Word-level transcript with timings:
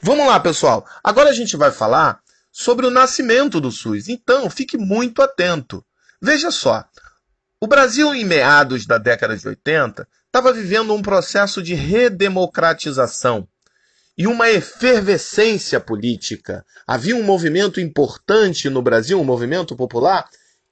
Vamos 0.00 0.26
lá, 0.26 0.38
pessoal. 0.38 0.86
Agora 1.02 1.30
a 1.30 1.32
gente 1.32 1.56
vai 1.56 1.70
falar 1.70 2.20
sobre 2.50 2.86
o 2.86 2.90
nascimento 2.90 3.60
do 3.60 3.70
SUS. 3.70 4.08
Então, 4.08 4.48
fique 4.48 4.78
muito 4.78 5.22
atento. 5.22 5.84
Veja 6.20 6.50
só, 6.50 6.84
o 7.60 7.66
Brasil, 7.66 8.14
em 8.14 8.24
meados 8.24 8.86
da 8.86 8.98
década 8.98 9.36
de 9.36 9.46
80, 9.46 10.08
estava 10.26 10.52
vivendo 10.52 10.94
um 10.94 11.02
processo 11.02 11.62
de 11.62 11.74
redemocratização 11.74 13.46
e 14.16 14.26
uma 14.26 14.50
efervescência 14.50 15.78
política. 15.78 16.64
Havia 16.86 17.14
um 17.14 17.22
movimento 17.22 17.80
importante 17.80 18.70
no 18.70 18.80
Brasil, 18.80 19.20
um 19.20 19.24
movimento 19.24 19.76
popular, 19.76 20.26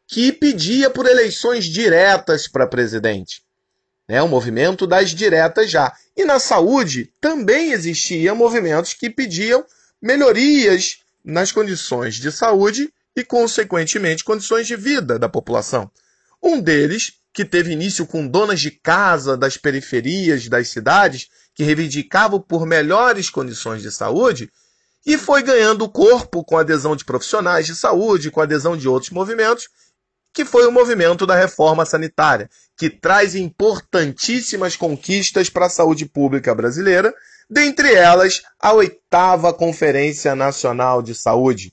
que 0.08 0.32
pedia 0.32 0.88
por 0.88 1.06
eleições 1.06 1.66
diretas 1.66 2.48
para 2.48 2.66
presidente. 2.66 3.42
Né, 4.08 4.20
o 4.20 4.28
movimento 4.28 4.86
das 4.86 5.10
diretas 5.10 5.70
já. 5.70 5.92
E 6.16 6.24
na 6.24 6.38
saúde 6.38 7.10
também 7.20 7.72
existiam 7.72 8.36
movimentos 8.36 8.92
que 8.92 9.08
pediam 9.08 9.64
melhorias 10.00 10.98
nas 11.24 11.50
condições 11.50 12.16
de 12.16 12.30
saúde 12.30 12.92
e, 13.16 13.24
consequentemente, 13.24 14.22
condições 14.22 14.66
de 14.66 14.76
vida 14.76 15.18
da 15.18 15.28
população. 15.28 15.90
Um 16.42 16.60
deles, 16.60 17.14
que 17.32 17.44
teve 17.44 17.72
início 17.72 18.06
com 18.06 18.28
donas 18.28 18.60
de 18.60 18.70
casa 18.70 19.36
das 19.36 19.56
periferias 19.56 20.46
das 20.48 20.68
cidades, 20.68 21.28
que 21.54 21.64
reivindicavam 21.64 22.40
por 22.40 22.66
melhores 22.66 23.30
condições 23.30 23.80
de 23.80 23.90
saúde, 23.90 24.50
e 25.06 25.18
foi 25.18 25.42
ganhando 25.42 25.88
corpo 25.88 26.44
com 26.44 26.58
adesão 26.58 26.94
de 26.94 27.04
profissionais 27.04 27.66
de 27.66 27.74
saúde, 27.74 28.30
com 28.30 28.40
adesão 28.40 28.76
de 28.76 28.88
outros 28.88 29.10
movimentos, 29.10 29.68
que 30.34 30.44
foi 30.44 30.66
o 30.66 30.72
movimento 30.72 31.24
da 31.24 31.36
reforma 31.36 31.86
sanitária, 31.86 32.50
que 32.76 32.90
traz 32.90 33.36
importantíssimas 33.36 34.74
conquistas 34.74 35.48
para 35.48 35.66
a 35.66 35.70
saúde 35.70 36.06
pública 36.06 36.52
brasileira, 36.52 37.14
dentre 37.48 37.94
elas 37.94 38.42
a 38.60 38.72
oitava 38.72 39.54
Conferência 39.54 40.34
Nacional 40.34 41.00
de 41.00 41.14
Saúde. 41.14 41.72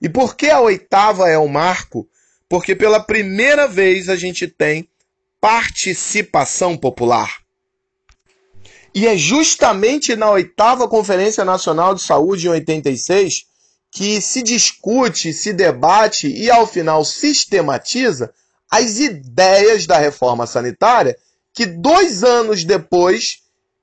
E 0.00 0.10
por 0.10 0.36
que 0.36 0.50
a 0.50 0.60
oitava 0.60 1.30
é 1.30 1.38
o 1.38 1.48
marco? 1.48 2.06
Porque 2.50 2.76
pela 2.76 3.00
primeira 3.00 3.66
vez 3.66 4.10
a 4.10 4.16
gente 4.16 4.46
tem 4.46 4.86
participação 5.40 6.76
popular. 6.76 7.38
E 8.94 9.06
é 9.06 9.16
justamente 9.16 10.14
na 10.14 10.30
oitava 10.30 10.86
Conferência 10.86 11.46
Nacional 11.46 11.94
de 11.94 12.02
Saúde, 12.02 12.46
em 12.46 12.50
86, 12.50 13.46
que 13.92 14.22
se 14.22 14.42
discute, 14.42 15.34
se 15.34 15.52
debate 15.52 16.26
e, 16.26 16.50
ao 16.50 16.66
final, 16.66 17.04
sistematiza 17.04 18.32
as 18.70 18.98
ideias 18.98 19.86
da 19.86 19.98
reforma 19.98 20.46
sanitária, 20.46 21.14
que 21.52 21.66
dois 21.66 22.24
anos 22.24 22.64
depois, 22.64 23.42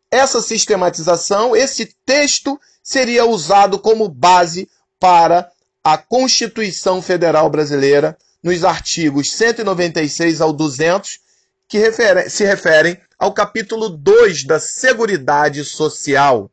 essa 0.10 0.42
sistematização, 0.42 1.56
esse 1.56 1.96
texto, 2.04 2.60
seria 2.82 3.24
usado 3.24 3.78
como 3.78 4.10
base 4.10 4.68
para 5.00 5.52
a 5.84 5.96
Constituição 5.96 7.04
Federal 7.04 7.48
Brasileira, 7.48 8.18
nos 8.42 8.64
artigos 8.64 9.32
196 9.34 10.42
ao 10.42 10.52
200, 10.52 11.20
que 11.68 11.78
refere 11.78 12.30
se 12.32 12.44
referem 12.44 12.98
ao 13.20 13.32
capítulo 13.32 13.90
2 13.90 14.46
da 14.46 14.60
Seguridade 14.60 15.64
Social. 15.64 16.50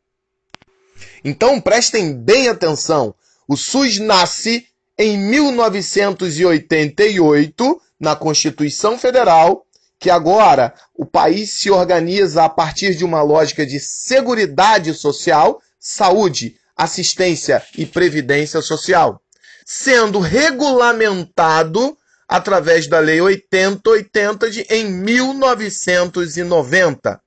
Então 1.25 1.59
prestem 1.59 2.13
bem 2.13 2.49
atenção. 2.49 3.15
O 3.49 3.57
SUS 3.57 3.99
nasce 3.99 4.67
em 4.99 5.17
1988, 5.17 7.81
na 8.01 8.17
Constituição 8.17 8.99
Federal, 8.99 9.65
que 9.99 10.11
agora 10.11 10.75
o 10.95 11.07
país 11.07 11.53
se 11.53 11.71
organiza 11.71 12.45
a 12.45 12.49
partir 12.49 12.95
de 12.95 13.05
uma 13.05 13.23
lógica 13.23 13.65
de 13.65 13.79
seguridade 13.79 14.93
social, 14.95 15.63
saúde, 15.79 16.57
assistência 16.77 17.63
e 17.77 17.87
previdência 17.87 18.61
social, 18.61 19.23
sendo 19.65 20.19
regulamentado 20.19 21.97
através 22.29 22.89
da 22.89 22.99
Lei 22.99 23.21
8080 23.21 24.51
de 24.51 24.67
em 24.69 24.91
1990. 24.91 27.21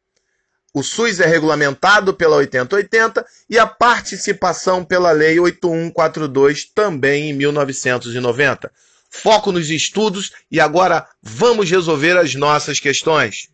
O 0.73 0.83
SUS 0.83 1.19
é 1.19 1.25
regulamentado 1.25 2.13
pela 2.13 2.37
8080 2.37 3.25
e 3.49 3.57
a 3.57 3.65
participação 3.65 4.83
pela 4.85 5.11
Lei 5.11 5.39
8142 5.39 6.65
também 6.65 7.31
em 7.31 7.33
1990. 7.33 8.71
Foco 9.09 9.51
nos 9.51 9.69
estudos 9.71 10.31
e 10.51 10.59
agora 10.59 11.07
vamos 11.21 11.69
resolver 11.69 12.15
as 12.17 12.35
nossas 12.35 12.79
questões. 12.79 13.49